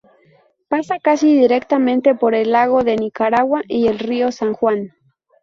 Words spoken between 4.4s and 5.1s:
Juan.